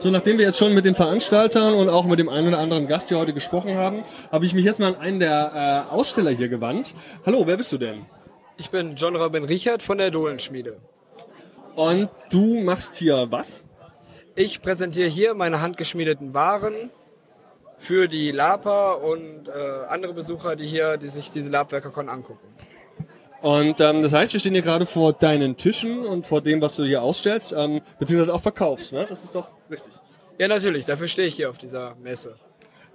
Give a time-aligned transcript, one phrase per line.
[0.00, 2.88] So, nachdem wir jetzt schon mit den Veranstaltern und auch mit dem einen oder anderen
[2.88, 4.02] Gast hier heute gesprochen haben,
[4.32, 6.94] habe ich mich jetzt mal an einen der äh, Aussteller hier gewandt.
[7.26, 8.06] Hallo, wer bist du denn?
[8.56, 10.78] Ich bin John Robin Richard von der Dohlenschmiede.
[11.74, 13.62] Und du machst hier was?
[14.36, 16.88] Ich präsentiere hier meine handgeschmiedeten Waren
[17.76, 22.48] für die Lapa und äh, andere Besucher, die hier, die sich diese Labwerkerkon angucken.
[23.42, 26.76] Und ähm, das heißt, wir stehen hier gerade vor deinen Tischen und vor dem, was
[26.76, 29.06] du hier ausstellst, ähm, beziehungsweise auch verkaufst, ne?
[29.08, 29.92] Das ist doch richtig.
[30.38, 30.84] Ja, natürlich.
[30.84, 32.36] Dafür stehe ich hier auf dieser Messe.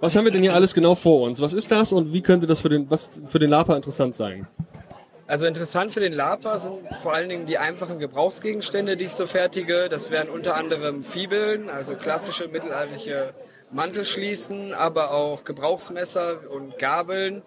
[0.00, 1.40] Was haben wir denn hier alles genau vor uns?
[1.40, 4.46] Was ist das und wie könnte das für den, was für den Lapa interessant sein?
[5.26, 9.26] Also interessant für den Lapa sind vor allen Dingen die einfachen Gebrauchsgegenstände, die ich so
[9.26, 9.88] fertige.
[9.88, 13.34] Das wären unter anderem Fibeln, also klassische mittelalterliche
[13.72, 17.42] Mantelschließen, aber auch Gebrauchsmesser und Gabeln.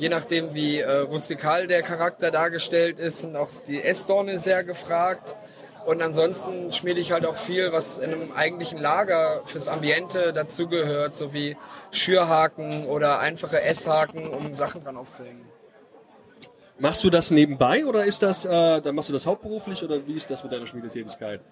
[0.00, 5.36] Je nachdem, wie äh, rustikal der Charakter dargestellt ist, sind auch die Essdorne sehr gefragt.
[5.84, 11.14] Und ansonsten schmiede ich halt auch viel, was in einem eigentlichen Lager fürs Ambiente dazugehört,
[11.14, 11.54] so wie
[11.90, 15.44] Schürhaken oder einfache Esshaken, um Sachen dran aufzuhängen.
[16.78, 20.14] Machst du das nebenbei oder ist das, äh, dann machst du das hauptberuflich oder wie
[20.14, 21.42] ist das mit deiner Schmiedetätigkeit?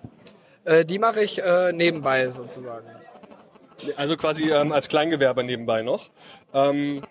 [0.64, 2.88] Äh, die mache ich äh, nebenbei sozusagen.
[3.96, 6.08] Also quasi ähm, als Kleingewerber nebenbei noch.
[6.54, 7.02] Ähm,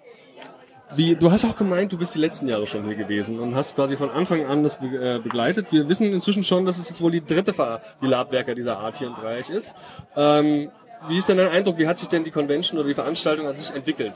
[0.96, 3.76] wie, du hast auch gemeint, du bist die letzten Jahre schon hier gewesen und hast
[3.76, 5.72] quasi von Anfang an das äh, begleitet.
[5.72, 8.98] Wir wissen inzwischen schon, dass es jetzt wohl die dritte Ver die Labwerker dieser Art
[8.98, 9.76] hier in Dreieich ist.
[10.16, 10.72] Ähm,
[11.08, 13.56] wie ist denn dein Eindruck, wie hat sich denn die Convention oder die Veranstaltung an
[13.56, 14.14] sich entwickelt?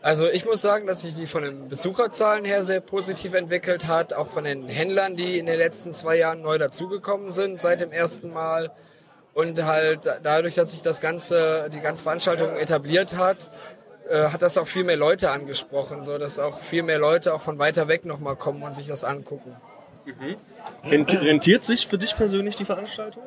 [0.00, 4.12] Also ich muss sagen, dass sich die von den Besucherzahlen her sehr positiv entwickelt hat,
[4.12, 7.92] auch von den Händlern, die in den letzten zwei Jahren neu dazugekommen sind seit dem
[7.92, 8.72] ersten Mal.
[9.32, 13.50] Und halt dadurch, dass sich das ganze, die ganze Veranstaltung etabliert hat,
[14.08, 17.42] äh, hat das auch viel mehr Leute angesprochen, so dass auch viel mehr Leute auch
[17.42, 19.56] von weiter weg nochmal kommen und sich das angucken.
[20.04, 20.36] Mhm.
[20.84, 23.22] Rentiert sich für dich persönlich die Veranstaltung?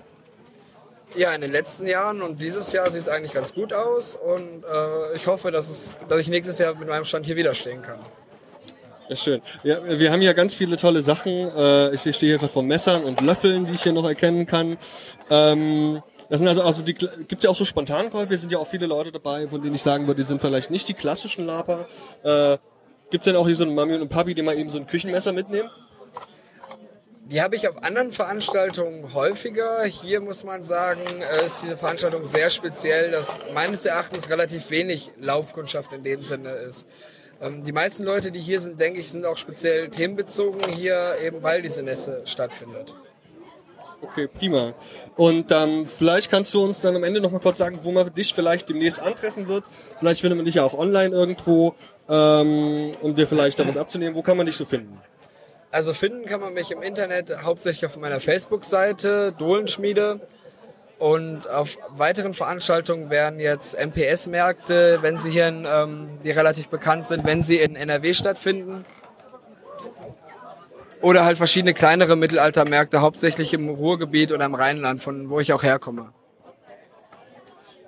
[1.16, 4.64] Ja, in den letzten Jahren und dieses Jahr sieht es eigentlich ganz gut aus und
[4.66, 7.82] äh, ich hoffe, dass, es, dass ich nächstes Jahr mit meinem Stand hier wieder stehen
[7.82, 8.00] kann.
[9.08, 9.42] Ja, schön.
[9.64, 11.32] Ja, wir haben ja ganz viele tolle Sachen.
[11.32, 14.78] Äh, ich stehe hier gerade vor Messern und Löffeln, die ich hier noch erkennen kann.
[15.30, 18.88] Ähm, das sind also, also die, gibt's ja auch so Spontankäufe, sind ja auch viele
[18.88, 21.86] Leute dabei, von denen ich sagen würde, die sind vielleicht nicht die klassischen Laper.
[22.24, 22.58] Äh,
[23.12, 24.88] gibt's denn auch hier so einen Mami und einen Papi, die mal eben so ein
[24.88, 25.70] Küchenmesser mitnehmen?
[27.28, 29.84] Die habe ich auf anderen Veranstaltungen häufiger.
[29.84, 35.12] Hier muss man sagen, äh, ist diese Veranstaltung sehr speziell, dass meines Erachtens relativ wenig
[35.20, 36.88] Laufkundschaft in dem Sinne ist.
[37.42, 41.44] Ähm, die meisten Leute, die hier sind, denke ich, sind auch speziell themenbezogen hier, eben
[41.44, 42.96] weil diese Messe stattfindet.
[44.02, 44.74] Okay, prima.
[45.16, 48.14] Und ähm, vielleicht kannst du uns dann am Ende noch mal kurz sagen, wo man
[48.14, 49.64] dich vielleicht demnächst antreffen wird.
[50.00, 51.76] Vielleicht findet man dich ja auch online irgendwo,
[52.08, 54.16] ähm, um dir vielleicht da was abzunehmen.
[54.16, 55.02] Wo kann man dich so finden?
[55.72, 60.22] Also finden kann man mich im Internet hauptsächlich auf meiner Facebook-Seite Dohlenschmiede.
[60.98, 67.08] Und auf weiteren Veranstaltungen werden jetzt MPS-Märkte, wenn sie hier, in, ähm, die relativ bekannt
[67.08, 68.86] sind, wenn sie in NRW stattfinden.
[71.02, 75.64] Oder halt verschiedene kleinere Mittelaltermärkte, hauptsächlich im Ruhrgebiet oder im Rheinland, von wo ich auch
[75.64, 76.14] herkomme.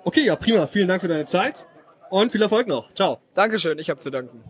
[0.04, 0.66] Okay, ja prima.
[0.66, 1.66] Vielen Dank für deine Zeit
[2.10, 2.92] und viel Erfolg noch.
[2.94, 3.20] Ciao.
[3.34, 4.44] Dankeschön, ich habe zu danken.